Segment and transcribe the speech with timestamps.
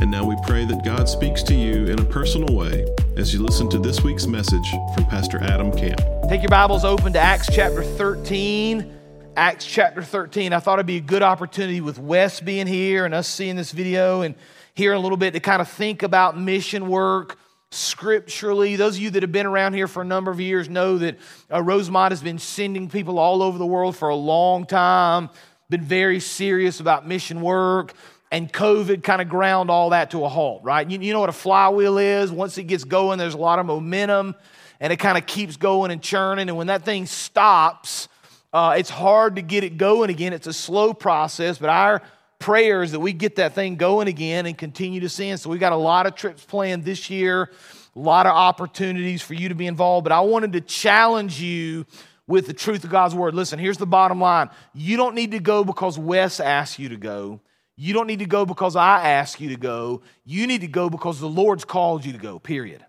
[0.00, 2.86] And now we pray that God speaks to you in a personal way
[3.18, 6.00] as you listen to this week's message from Pastor Adam Camp.
[6.26, 8.96] Take your Bibles open to Acts chapter 13.
[9.36, 10.54] Acts chapter 13.
[10.54, 13.72] I thought it'd be a good opportunity with Wes being here and us seeing this
[13.72, 14.36] video and
[14.72, 17.36] hearing a little bit to kind of think about mission work
[17.70, 18.76] scripturally.
[18.76, 21.18] Those of you that have been around here for a number of years know that
[21.52, 25.28] uh, Rosemont has been sending people all over the world for a long time,
[25.68, 27.92] been very serious about mission work
[28.30, 30.88] and COVID kind of ground all that to a halt, right?
[30.88, 32.30] You, you know what a flywheel is?
[32.30, 34.34] Once it gets going, there's a lot of momentum
[34.78, 36.48] and it kind of keeps going and churning.
[36.48, 38.08] And when that thing stops,
[38.52, 40.32] uh, it's hard to get it going again.
[40.32, 42.02] It's a slow process, but our
[42.38, 45.40] prayer is that we get that thing going again and continue to send.
[45.40, 47.50] So we got a lot of trips planned this year,
[47.94, 50.04] a lot of opportunities for you to be involved.
[50.04, 51.84] But I wanted to challenge you
[52.26, 53.34] with the truth of God's word.
[53.34, 56.96] Listen, here's the bottom line you don't need to go because Wes asked you to
[56.96, 57.40] go.
[57.82, 60.02] You don't need to go because I ask you to go.
[60.26, 62.84] You need to go because the Lord's called you to go, period.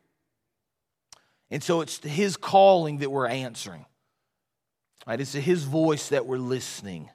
[1.49, 3.85] And so it's His calling that we're answering.
[5.07, 5.21] Right?
[5.21, 7.09] It's His voice that we're listening.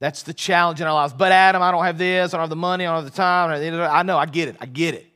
[0.00, 1.12] That's the challenge in our lives.
[1.12, 3.16] But Adam, I don't have this, I don't have the money, I don't have the
[3.16, 3.52] time.
[3.88, 5.06] I know, I get it, I get it.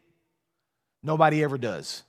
[1.02, 2.04] Nobody ever does.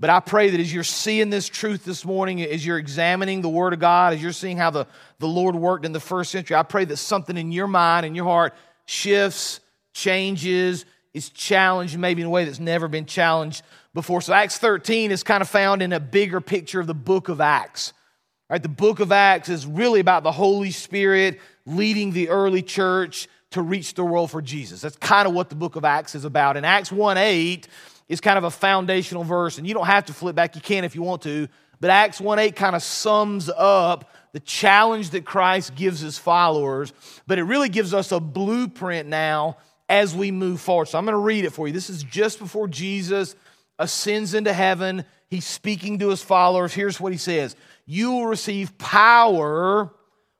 [0.00, 3.50] But I pray that as you're seeing this truth this morning, as you're examining the
[3.50, 4.86] Word of God, as you're seeing how the,
[5.18, 8.16] the Lord worked in the first century, I pray that something in your mind and
[8.16, 8.54] your heart
[8.86, 9.60] shifts,
[9.92, 13.62] changes, is challenged maybe in a way that's never been challenged
[13.94, 14.20] before.
[14.20, 17.40] So Acts 13 is kind of found in a bigger picture of the book of
[17.40, 17.92] Acts.
[18.50, 18.62] Right?
[18.62, 23.62] The book of Acts is really about the Holy Spirit leading the early church to
[23.62, 24.80] reach the world for Jesus.
[24.80, 26.56] That's kind of what the book of Acts is about.
[26.56, 27.68] And Acts 1 8
[28.08, 30.84] is kind of a foundational verse, and you don't have to flip back, you can
[30.84, 31.48] if you want to.
[31.80, 36.92] But Acts 1 8 kind of sums up the challenge that Christ gives his followers,
[37.24, 39.58] but it really gives us a blueprint now
[39.88, 40.88] as we move forward.
[40.88, 41.72] So I'm going to read it for you.
[41.72, 43.36] This is just before Jesus
[43.78, 45.04] ascends into heaven.
[45.30, 46.74] He's speaking to his followers.
[46.74, 47.54] Here's what he says
[47.86, 49.94] You will receive power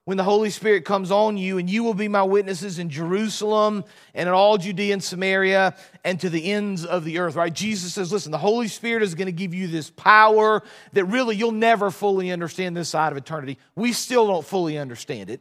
[0.04, 3.84] when the Holy Spirit comes on you, and you will be my witnesses in Jerusalem
[4.14, 7.52] and in all Judea and Samaria and to the ends of the earth, right?
[7.52, 11.36] Jesus says, listen, the Holy Spirit is going to give you this power that really
[11.36, 13.56] you'll never fully understand this side of eternity.
[13.74, 15.40] We still don't fully understand it.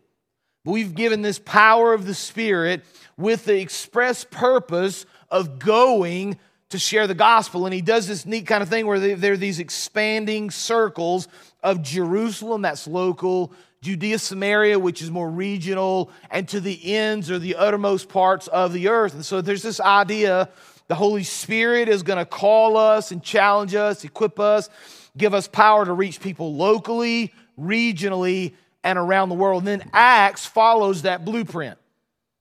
[0.63, 2.85] But we've given this power of the Spirit
[3.17, 7.65] with the express purpose of going to share the gospel.
[7.65, 11.27] And he does this neat kind of thing where there are these expanding circles
[11.63, 17.39] of Jerusalem, that's local, Judea, Samaria, which is more regional, and to the ends or
[17.39, 19.13] the uttermost parts of the earth.
[19.13, 20.49] And so there's this idea
[20.87, 24.69] the Holy Spirit is going to call us and challenge us, equip us,
[25.17, 28.53] give us power to reach people locally, regionally,
[28.83, 29.61] and around the world.
[29.61, 31.77] And then Acts follows that blueprint.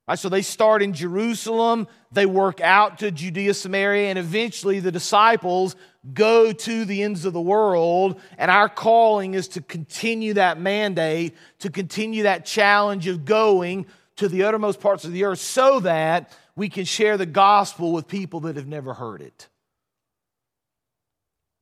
[0.09, 4.91] Right, so they start in Jerusalem, they work out to Judea, Samaria, and eventually the
[4.91, 5.77] disciples
[6.13, 8.21] go to the ends of the world.
[8.39, 13.87] And our calling is to continue that mandate, to continue that challenge of going
[14.17, 18.09] to the uttermost parts of the earth so that we can share the gospel with
[18.09, 19.49] people that have never heard it.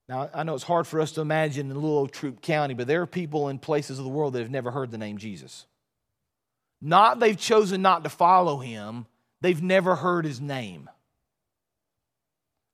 [0.09, 2.89] Now, I know it's hard for us to imagine in little old Troup County, but
[2.89, 5.67] there are people in places of the world that have never heard the name Jesus.
[6.81, 9.07] Not they've chosen not to follow him,
[9.41, 10.91] they've never heard his name.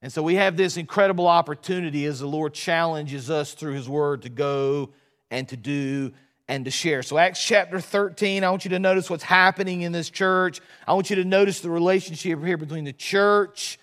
[0.02, 4.22] And so we have this incredible opportunity as the Lord challenges us through his word
[4.22, 4.90] to go
[5.30, 6.12] and to do
[6.48, 7.02] and to share.
[7.02, 10.60] So, Acts chapter 13, I want you to notice what's happening in this church.
[10.86, 13.78] I want you to notice the relationship here between the church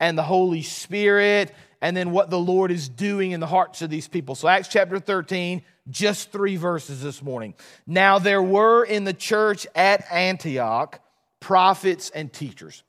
[0.00, 3.90] and the Holy Spirit, and then what the Lord is doing in the hearts of
[3.90, 4.34] these people.
[4.34, 7.54] So, Acts chapter 13, just three verses this morning.
[7.86, 11.00] Now, there were in the church at Antioch
[11.40, 12.82] prophets and teachers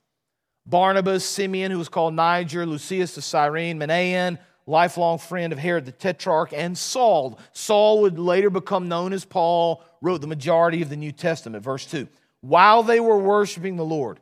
[0.66, 5.92] Barnabas, Simeon, who was called Niger, Lucius the Cyrene, Manaen, lifelong friend of Herod the
[5.92, 7.38] Tetrarch, and Saul.
[7.52, 11.64] Saul would later become known as Paul, wrote the majority of the New Testament.
[11.64, 12.06] Verse 2
[12.40, 14.20] While they were worshiping the Lord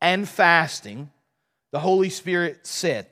[0.00, 1.10] and fasting,
[1.72, 3.06] the Holy Spirit said,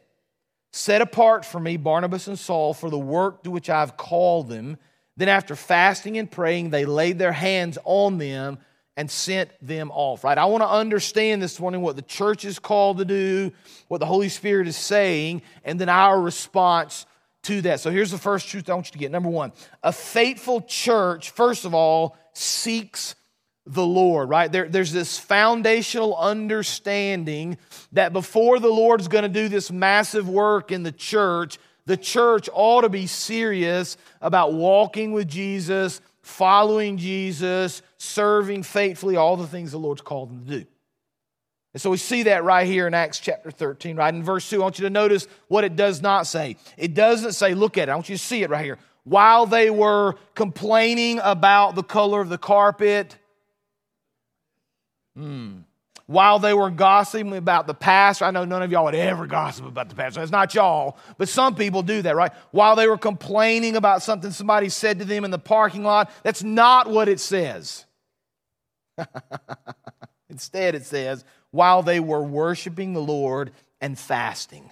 [0.72, 4.78] Set apart for me Barnabas and Saul for the work to which I've called them
[5.20, 8.58] then, after fasting and praying, they laid their hands on them
[9.00, 10.36] and sent them off, right?
[10.36, 13.50] I want to understand this morning what the church is called to do,
[13.88, 17.06] what the Holy Spirit is saying, and then our response
[17.44, 17.80] to that.
[17.80, 19.10] So here's the first truth I want you to get.
[19.10, 19.52] Number one,
[19.82, 23.14] a faithful church, first of all, seeks
[23.64, 24.52] the Lord, right?
[24.52, 27.56] There, there's this foundational understanding
[27.92, 32.50] that before the Lord's going to do this massive work in the church, the church
[32.52, 39.72] ought to be serious about walking with Jesus, following Jesus, serving faithfully, all the things
[39.72, 40.66] the Lord's called them to do.
[41.74, 44.12] And so we see that right here in Acts chapter 13, right?
[44.12, 46.56] In verse 2, I want you to notice what it does not say.
[46.78, 48.78] It doesn't say, look at it, I want you to see it right here.
[49.04, 53.16] While they were complaining about the color of the carpet,
[55.14, 55.58] hmm,
[56.06, 59.66] while they were gossiping about the past, I know none of y'all would ever gossip
[59.66, 60.16] about the past.
[60.16, 62.32] That's not y'all, but some people do that, right?
[62.50, 66.42] While they were complaining about something somebody said to them in the parking lot, that's
[66.42, 67.84] not what it says.
[70.30, 74.70] Instead, it says, while they were worshiping the Lord and fasting.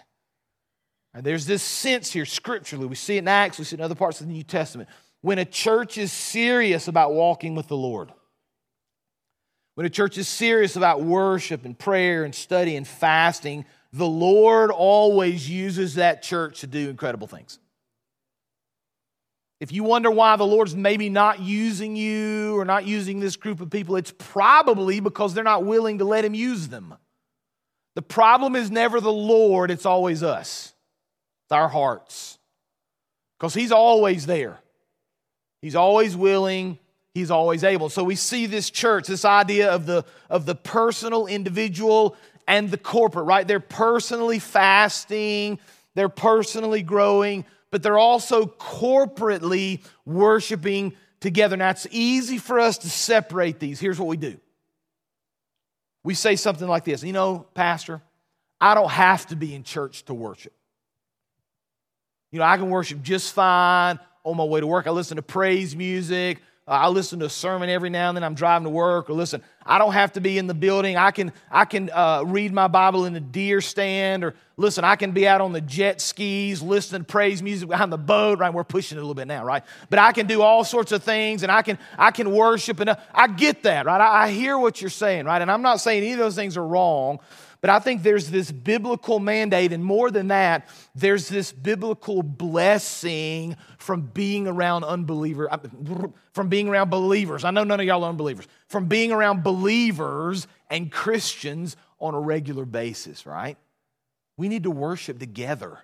[1.14, 2.86] And there's this sense here scripturally.
[2.86, 4.88] We see it in Acts, we see it in other parts of the New Testament.
[5.20, 8.12] When a church is serious about walking with the Lord,
[9.74, 14.70] when a church is serious about worship and prayer and study and fasting, the Lord
[14.70, 17.58] always uses that church to do incredible things.
[19.60, 23.60] If you wonder why the Lord's maybe not using you or not using this group
[23.60, 26.94] of people, it's probably because they're not willing to let Him use them.
[27.96, 30.72] The problem is never the Lord, it's always us,
[31.44, 32.38] it's our hearts.
[33.38, 34.58] Because He's always there,
[35.60, 36.78] He's always willing,
[37.12, 37.88] He's always able.
[37.88, 42.16] So we see this church, this idea of the, of the personal, individual,
[42.46, 43.46] and the corporate, right?
[43.46, 45.58] They're personally fasting,
[45.96, 51.56] they're personally growing but they're also corporately worshiping together.
[51.56, 53.80] Now, it's easy for us to separate these.
[53.80, 54.38] Here's what we do
[56.04, 58.02] we say something like this You know, Pastor,
[58.60, 60.52] I don't have to be in church to worship.
[62.30, 64.86] You know, I can worship just fine on my way to work.
[64.86, 66.42] I listen to praise music.
[66.66, 68.24] Uh, I listen to a sermon every now and then.
[68.24, 69.08] I'm driving to work.
[69.08, 70.96] Or listen, I don't have to be in the building.
[70.96, 74.24] I can I can uh, read my Bible in the deer stand.
[74.24, 77.92] Or listen, I can be out on the jet skis, listening to praise music behind
[77.92, 78.38] the boat.
[78.38, 79.62] Right, we're pushing it a little bit now, right?
[79.90, 82.90] But I can do all sorts of things, and I can I can worship, and
[82.90, 84.00] uh, I get that, right?
[84.00, 85.42] I, I hear what you're saying, right?
[85.42, 87.20] And I'm not saying any of those things are wrong.
[87.60, 93.56] But I think there's this biblical mandate, and more than that, there's this biblical blessing
[93.78, 95.58] from being around unbelievers, uh,
[96.32, 97.42] from being around believers.
[97.42, 98.46] I know none of y'all are unbelievers.
[98.68, 103.56] From being around believers and Christians on a regular basis, right?
[104.36, 105.78] We need to worship together.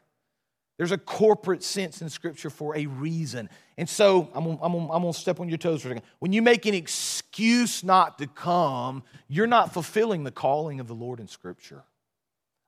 [0.76, 3.48] There's a corporate sense in Scripture for a reason.
[3.78, 6.04] And so I'm, I'm, I'm going to step on your toes for a second.
[6.18, 10.94] When you make an excuse not to come, you're not fulfilling the calling of the
[10.94, 11.84] Lord in Scripture.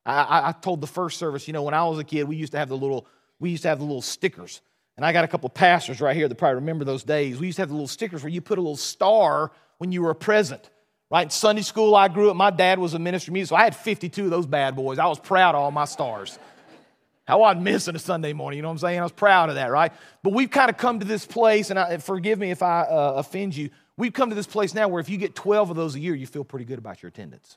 [0.05, 2.37] I, I, I told the first service, you know, when I was a kid, we
[2.37, 3.09] used to have the little,
[3.41, 4.61] we used to have the little stickers.
[4.97, 7.39] And I got a couple pastors right here that probably remember those days.
[7.39, 10.03] We used to have the little stickers where you put a little star when you
[10.03, 10.71] were present.
[11.11, 11.33] Right?
[11.33, 13.77] Sunday school, I grew up, my dad was a minister of music, so I had
[13.77, 14.99] 52 of those bad boys.
[14.99, 16.39] I was proud of all my stars.
[17.27, 19.01] How I'd miss on a Sunday morning, you know what I'm saying?
[19.01, 19.93] I was proud of that, right?
[20.23, 23.15] But we've kind of come to this place, and I, forgive me if I uh,
[23.17, 23.71] offend you.
[23.97, 26.15] We've come to this place now where if you get 12 of those a year,
[26.15, 27.57] you feel pretty good about your attendance.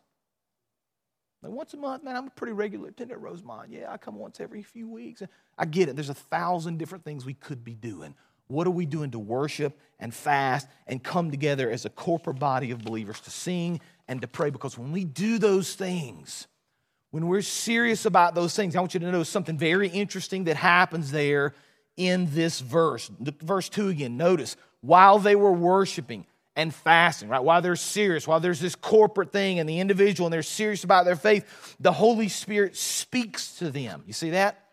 [1.41, 3.71] Like once a month, man, I'm a pretty regular attendant at Rosemont.
[3.71, 5.21] Yeah, I come once every few weeks.
[5.57, 5.95] I get it.
[5.95, 8.15] There's a thousand different things we could be doing.
[8.49, 12.71] What are we doing to worship and fast and come together as a corporate body
[12.71, 14.49] of believers to sing and to pray?
[14.49, 16.47] Because when we do those things,
[17.11, 20.55] when we're serious about those things, I want you to know something very interesting that
[20.55, 21.53] happens there
[21.95, 23.11] in this verse.
[23.19, 26.25] Verse 2 again, notice, while they were worshiping
[26.55, 27.43] and fasting, right?
[27.43, 31.05] While they're serious, while there's this corporate thing and the individual and they're serious about
[31.05, 34.03] their faith, the Holy Spirit speaks to them.
[34.07, 34.68] You see that?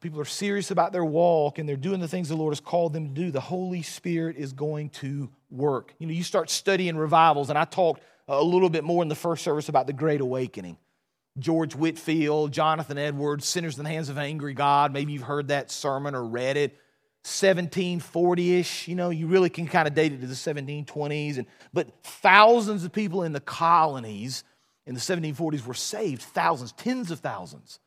[0.00, 2.92] People are serious about their walk and they're doing the things the Lord has called
[2.92, 3.30] them to do.
[3.30, 5.94] The Holy Spirit is going to work.
[5.98, 9.14] You know, you start studying revivals, and I talked a little bit more in the
[9.14, 10.76] first service about the Great Awakening.
[11.38, 14.92] George Whitefield, Jonathan Edwards, Sinners in the Hands of an Angry God.
[14.92, 16.72] Maybe you've heard that sermon or read it.
[17.22, 21.38] 1740 ish, you know, you really can kind of date it to the 1720s.
[21.38, 24.44] And, but thousands of people in the colonies
[24.86, 27.80] in the 1740s were saved, thousands, tens of thousands.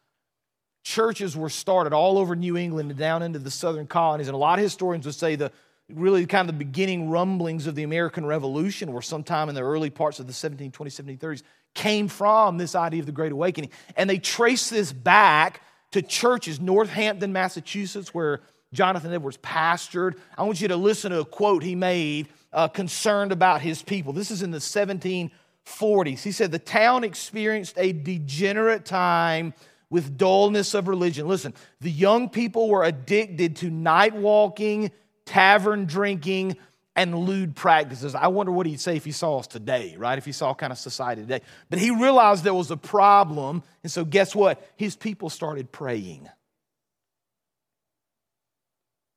[0.83, 4.27] Churches were started all over New England and down into the southern colonies.
[4.27, 5.51] And a lot of historians would say the
[5.89, 9.89] really kind of the beginning rumblings of the American Revolution were sometime in the early
[9.89, 13.69] parts of the 1720s, 1730s, came from this idea of the Great Awakening.
[13.95, 15.61] And they trace this back
[15.91, 18.41] to churches, Northampton, Massachusetts, where
[18.73, 20.17] Jonathan Edwards pastored.
[20.37, 24.13] I want you to listen to a quote he made uh, concerned about his people.
[24.13, 26.23] This is in the 1740s.
[26.23, 29.53] He said the town experienced a degenerate time
[29.91, 31.27] with dullness of religion.
[31.27, 34.89] Listen, the young people were addicted to night walking,
[35.25, 36.57] tavern drinking,
[36.95, 38.15] and lewd practices.
[38.15, 40.17] I wonder what he'd say if he saw us today, right?
[40.17, 41.41] If he saw kind of society today.
[41.69, 43.63] But he realized there was a problem.
[43.83, 44.65] And so, guess what?
[44.77, 46.27] His people started praying.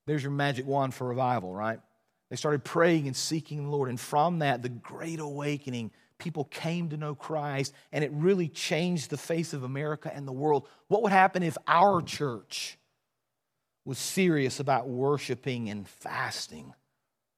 [0.06, 1.80] There's your magic wand for revival, right?
[2.30, 3.88] They started praying and seeking the Lord.
[3.88, 9.10] And from that, the great awakening, people came to know Christ, and it really changed
[9.10, 10.68] the face of America and the world.
[10.88, 12.78] What would happen if our church
[13.84, 16.74] was serious about worshiping and fasting?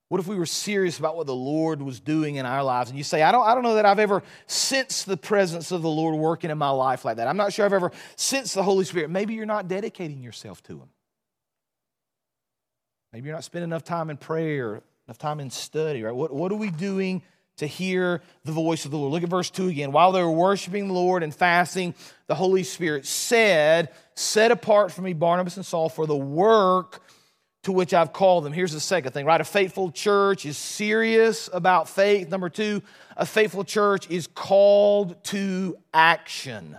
[0.09, 2.90] What if we were serious about what the Lord was doing in our lives?
[2.90, 5.83] And you say, I don't, I don't know that I've ever sensed the presence of
[5.83, 7.26] the Lord working in my life like that.
[7.26, 9.11] I'm not sure I've ever sensed the Holy Spirit.
[9.11, 10.88] Maybe you're not dedicating yourself to Him.
[13.12, 16.14] Maybe you're not spending enough time in prayer, enough time in study, right?
[16.14, 17.23] What, what are we doing
[17.56, 19.12] to hear the voice of the Lord?
[19.12, 19.92] Look at verse 2 again.
[19.92, 21.94] While they were worshiping the Lord and fasting,
[22.26, 27.02] the Holy Spirit said, Set apart for me Barnabas and Saul for the work
[27.64, 28.52] to which I've called them.
[28.52, 29.40] Here's the second thing, right?
[29.40, 32.28] A faithful church is serious about faith.
[32.28, 32.80] Number two,
[33.16, 36.76] a faithful church is called to action.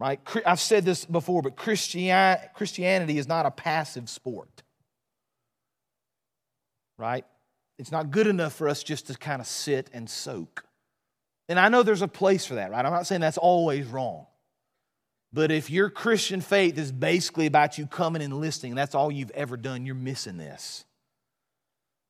[0.00, 0.18] Right?
[0.44, 4.64] I've said this before, but Christianity is not a passive sport.
[6.98, 7.24] Right?
[7.78, 10.64] It's not good enough for us just to kind of sit and soak.
[11.48, 12.84] And I know there's a place for that, right?
[12.84, 14.26] I'm not saying that's always wrong.
[15.32, 19.32] But if your Christian faith is basically about you coming and listening, that's all you've
[19.32, 20.84] ever done, you're missing this.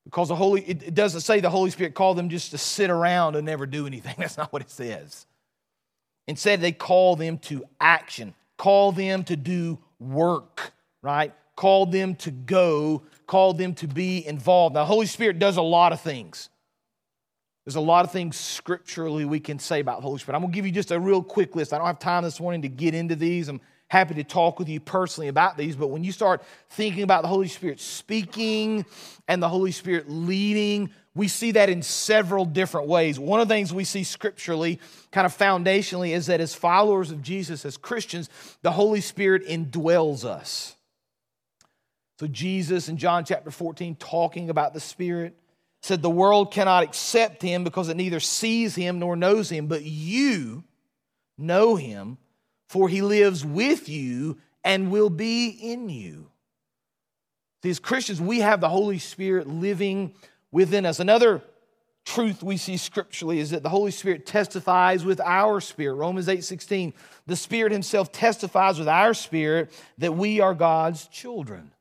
[0.04, 3.36] Because the Holy, it doesn't say the Holy Spirit called them just to sit around
[3.36, 4.14] and never do anything.
[4.18, 5.26] That's not what it says.
[6.26, 11.32] Instead, they call them to action, call them to do work, right?
[11.56, 14.74] Call them to go, called them to be involved.
[14.74, 16.48] Now, the Holy Spirit does a lot of things.
[17.64, 20.36] There's a lot of things scripturally we can say about the Holy Spirit.
[20.36, 21.72] I'm going to give you just a real quick list.
[21.72, 23.48] I don't have time this morning to get into these.
[23.48, 25.76] I'm happy to talk with you personally about these.
[25.76, 28.84] But when you start thinking about the Holy Spirit speaking
[29.28, 33.18] and the Holy Spirit leading, we see that in several different ways.
[33.18, 34.80] One of the things we see scripturally,
[35.10, 38.28] kind of foundationally, is that as followers of Jesus, as Christians,
[38.62, 40.76] the Holy Spirit indwells us.
[42.18, 45.36] So, Jesus in John chapter 14, talking about the Spirit,
[45.82, 49.82] said, The world cannot accept him because it neither sees him nor knows him, but
[49.82, 50.64] you
[51.36, 52.18] know him,
[52.68, 56.30] for he lives with you and will be in you.
[57.62, 60.14] See, as Christians, we have the Holy Spirit living
[60.52, 61.00] within us.
[61.00, 61.42] Another
[62.04, 65.94] truth we see scripturally is that the Holy Spirit testifies with our spirit.
[65.94, 66.92] Romans 8 16.
[67.26, 71.72] The Spirit Himself testifies with our spirit that we are God's children.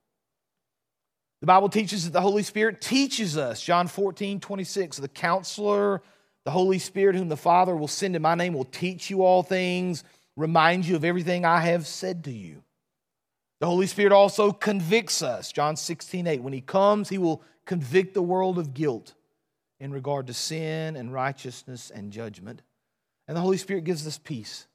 [1.44, 3.62] The Bible teaches that the Holy Spirit teaches us.
[3.62, 4.96] John 14 26.
[4.96, 6.02] The counselor,
[6.46, 9.44] the Holy Spirit, whom the Father will send in my name, will teach you all
[9.44, 10.06] things,
[10.38, 12.64] remind you of everything I have said to you.
[13.60, 15.52] The Holy Spirit also convicts us.
[15.52, 16.42] John 16 8.
[16.42, 19.14] When He comes, He will convict the world of guilt
[19.82, 22.62] in regard to sin and righteousness and judgment.
[23.28, 24.66] And the Holy Spirit gives us peace.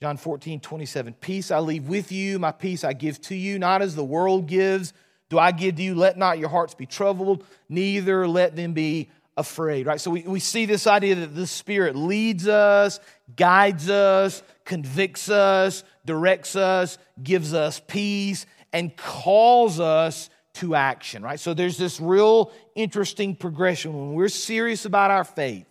[0.00, 1.14] John 14, 27.
[1.14, 4.46] Peace I leave with you, my peace I give to you, not as the world
[4.46, 4.92] gives,
[5.30, 5.94] do I give to you.
[5.94, 9.86] Let not your hearts be troubled, neither let them be afraid.
[9.86, 10.00] Right?
[10.00, 13.00] So we, we see this idea that the Spirit leads us,
[13.36, 21.38] guides us, convicts us, directs us, gives us peace, and calls us to action, right?
[21.38, 23.92] So there's this real interesting progression.
[23.94, 25.66] When we're serious about our faith,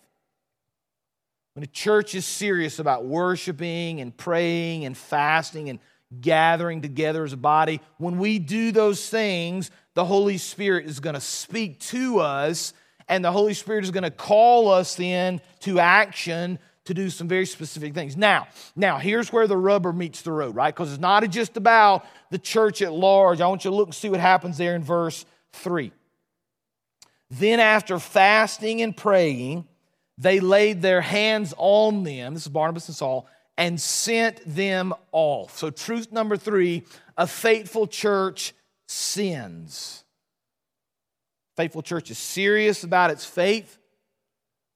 [1.54, 5.80] when a church is serious about worshiping and praying and fasting and
[6.22, 11.14] gathering together as a body, when we do those things, the Holy Spirit is going
[11.14, 12.74] to speak to us
[13.08, 17.28] and the Holy Spirit is going to call us then to action to do some
[17.28, 18.16] very specific things.
[18.16, 20.74] Now, now here's where the rubber meets the road, right?
[20.74, 23.42] Because it's not just about the church at large.
[23.42, 25.92] I want you to look and see what happens there in verse 3.
[27.32, 29.68] Then after fasting and praying,
[30.18, 33.28] they laid their hands on them, this is Barnabas and Saul,
[33.60, 35.58] and sent them off.
[35.58, 36.86] So, truth number three
[37.18, 38.54] a faithful church
[38.88, 40.06] sins.
[41.58, 43.78] Faithful church is serious about its faith.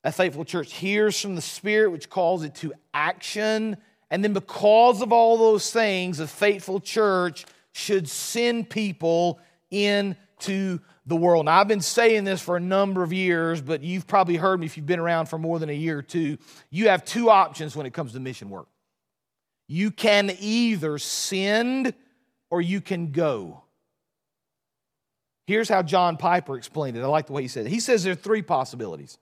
[0.04, 3.78] A faithful church hears from the Spirit, which calls it to action.
[4.12, 9.40] And then, because of all those things, a faithful church should send people
[9.72, 11.46] into the world.
[11.46, 14.66] Now, I've been saying this for a number of years, but you've probably heard me
[14.66, 16.38] if you've been around for more than a year or two.
[16.70, 18.68] You have two options when it comes to mission work
[19.68, 21.94] you can either send
[22.50, 23.64] or you can go.
[25.46, 27.02] Here's how John Piper explained it.
[27.02, 27.70] I like the way he said it.
[27.70, 29.18] He says there are three possibilities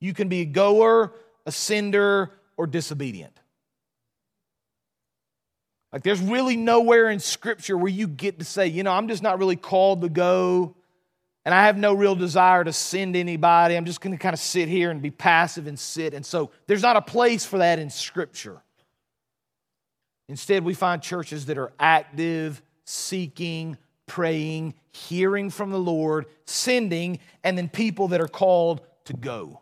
[0.00, 1.12] you can be a goer,
[1.44, 3.38] a sender, or disobedient.
[5.92, 9.22] Like, there's really nowhere in Scripture where you get to say, you know, I'm just
[9.22, 10.76] not really called to go,
[11.44, 13.76] and I have no real desire to send anybody.
[13.76, 16.14] I'm just going to kind of sit here and be passive and sit.
[16.14, 18.62] And so, there's not a place for that in Scripture.
[20.30, 27.58] Instead, we find churches that are active, seeking, praying, hearing from the Lord, sending, and
[27.58, 29.60] then people that are called to go.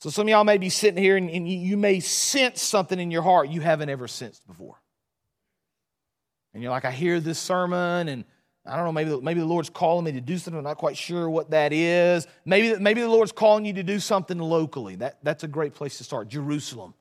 [0.00, 3.12] So some of y'all may be sitting here and, and you may sense something in
[3.12, 4.82] your heart you haven't ever sensed before.
[6.52, 8.24] And you're like, I hear this sermon and
[8.66, 10.58] I don't know, maybe, maybe the Lord's calling me to do something.
[10.58, 12.26] I'm not quite sure what that is.
[12.44, 14.96] Maybe, maybe the Lord's calling you to do something locally.
[14.96, 16.26] That, that's a great place to start.
[16.26, 16.94] Jerusalem.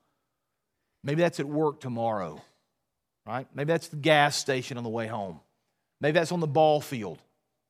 [1.04, 2.42] Maybe that's at work tomorrow,
[3.26, 3.48] right?
[3.54, 5.40] Maybe that's the gas station on the way home.
[6.02, 7.22] Maybe that's on the ball field.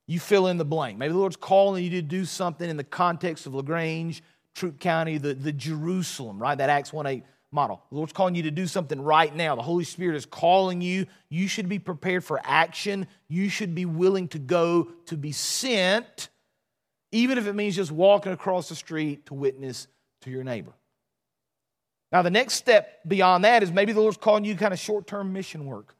[0.07, 0.97] You fill in the blank.
[0.97, 4.23] Maybe the Lord's calling you to do something in the context of LaGrange
[4.55, 6.57] Troup County, the, the Jerusalem, right?
[6.57, 7.81] That Acts 1 8 model.
[7.89, 9.55] The Lord's calling you to do something right now.
[9.55, 11.05] The Holy Spirit is calling you.
[11.29, 13.07] You should be prepared for action.
[13.27, 16.29] You should be willing to go to be sent,
[17.11, 19.87] even if it means just walking across the street to witness
[20.21, 20.73] to your neighbor.
[22.11, 25.07] Now, the next step beyond that is maybe the Lord's calling you kind of short
[25.07, 25.95] term mission work.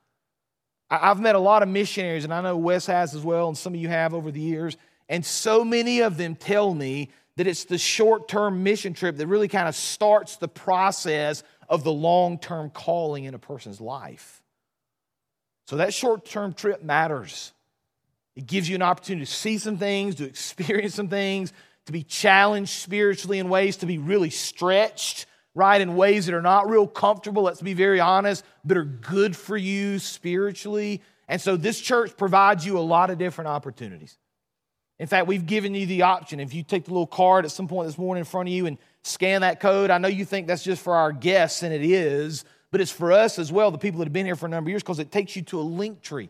[0.90, 3.74] I've met a lot of missionaries, and I know Wes has as well, and some
[3.74, 4.78] of you have over the years,
[5.10, 9.28] and so many of them tell me that it's the short term mission trip that
[9.28, 14.42] really kind of starts the process of the long term calling in a person's life.
[15.68, 17.52] So that short term trip matters.
[18.36, 21.52] It gives you an opportunity to see some things, to experience some things,
[21.88, 25.26] to be challenged spiritually in ways, to be really stretched,
[25.58, 29.36] right, in ways that are not real comfortable, let's be very honest, but are good
[29.36, 31.02] for you spiritually.
[31.28, 34.18] And so this church provides you a lot of different opportunities.
[35.00, 36.40] In fact, we've given you the option.
[36.40, 38.66] If you take the little card at some point this morning in front of you
[38.66, 41.84] and scan that code, I know you think that's just for our guests, and it
[41.84, 44.50] is, but it's for us as well, the people that have been here for a
[44.50, 46.30] number of years, because it takes you to a Linktree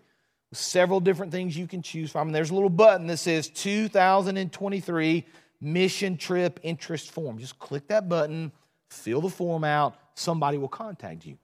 [0.49, 2.29] with several different things you can choose from.
[2.29, 5.25] And there's a little button that says 2023
[5.61, 7.37] Mission Trip Interest Form.
[7.39, 8.51] Just click that button,
[8.89, 11.37] fill the form out, somebody will contact you.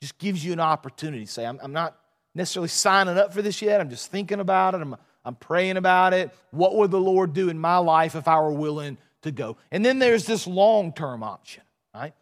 [0.00, 1.96] Just gives you an opportunity say, I'm, I'm not
[2.34, 4.80] necessarily signing up for this yet, I'm just thinking about it.
[4.80, 6.30] I'm I'm praying about it.
[6.50, 9.56] What would the Lord do in my life if I were willing to go?
[9.70, 11.62] And then there's this long term option,
[11.94, 12.14] right?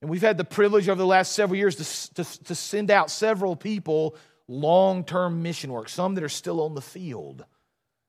[0.00, 3.10] And we've had the privilege over the last several years to, to, to send out
[3.10, 7.44] several people long term mission work, some that are still on the field,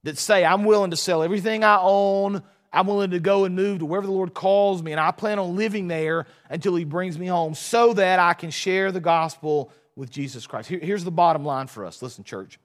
[0.04, 2.44] that say, I'm willing to sell everything I own.
[2.72, 5.40] I'm willing to go and move to wherever the Lord calls me, and I plan
[5.40, 9.72] on living there until He brings me home so that I can share the gospel
[9.96, 10.70] with Jesus Christ.
[10.70, 12.02] Here, here's the bottom line for us.
[12.02, 12.60] Listen, church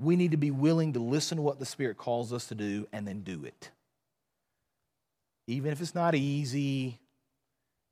[0.00, 2.86] we need to be willing to listen to what the Spirit calls us to do
[2.92, 3.70] and then do it.
[5.46, 7.00] Even if it's not easy,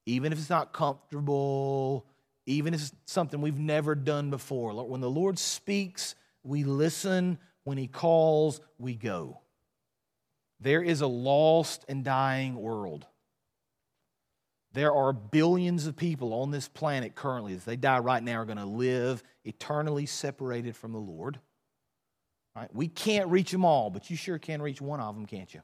[0.05, 2.07] even if it's not comfortable,
[2.45, 4.73] even if it's something we've never done before.
[4.85, 7.39] When the Lord speaks, we listen.
[7.65, 9.41] When He calls, we go.
[10.61, 13.07] There is a lost and dying world.
[14.73, 18.45] There are billions of people on this planet currently, if they die right now, are
[18.45, 21.39] going to live eternally separated from the Lord.
[22.55, 22.69] Right?
[22.75, 25.63] We can't reach them all, but you sure can reach one of them, can't you?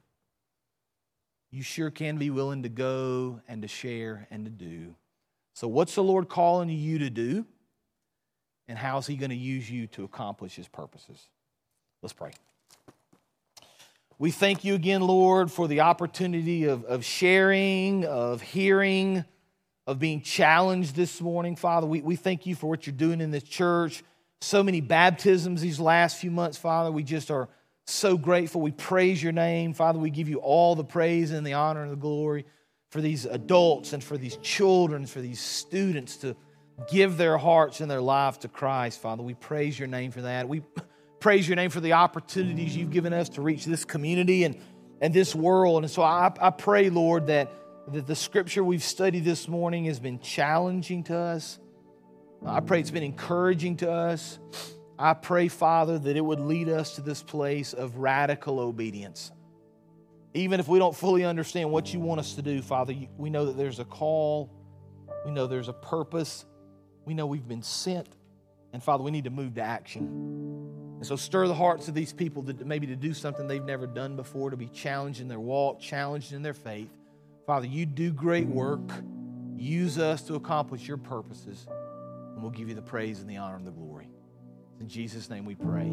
[1.50, 4.94] You sure can be willing to go and to share and to do.
[5.54, 7.44] So, what's the Lord calling you to do?
[8.68, 11.28] And how is He going to use you to accomplish His purposes?
[12.00, 12.32] Let's pray.
[14.22, 19.24] We thank you again, Lord, for the opportunity of, of sharing, of hearing,
[19.84, 21.88] of being challenged this morning, Father.
[21.88, 24.04] We, we thank you for what you're doing in this church
[24.40, 26.92] so many baptisms these last few months, Father.
[26.92, 27.48] We just are
[27.84, 28.60] so grateful.
[28.60, 29.98] We praise your name, Father.
[29.98, 32.46] We give you all the praise and the honor and the glory
[32.92, 36.36] for these adults and for these children, for these students to
[36.88, 39.24] give their hearts and their life to Christ, Father.
[39.24, 40.48] We praise your name for that.
[40.48, 40.62] We
[41.22, 44.60] praise your name for the opportunities you've given us to reach this community and,
[45.00, 45.82] and this world.
[45.82, 47.50] And so I, I pray, Lord, that,
[47.88, 51.58] that the scripture we've studied this morning has been challenging to us
[52.44, 54.38] I pray it's been encouraging to us.
[54.98, 59.30] I pray, Father, that it would lead us to this place of radical obedience.
[60.34, 63.46] Even if we don't fully understand what you want us to do, Father, we know
[63.46, 64.50] that there's a call,
[65.24, 66.44] we know there's a purpose,
[67.04, 68.08] we know we've been sent,
[68.72, 70.51] and Father, we need to move to action.
[71.02, 73.88] And so stir the hearts of these people to maybe to do something they've never
[73.88, 76.90] done before, to be challenged in their walk, challenged in their faith.
[77.44, 78.88] Father, you do great work.
[79.56, 81.66] Use us to accomplish your purposes.
[81.68, 84.10] And we'll give you the praise and the honor and the glory.
[84.78, 85.92] In Jesus' name we pray.